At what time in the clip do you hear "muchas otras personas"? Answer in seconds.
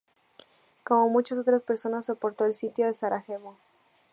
1.09-2.05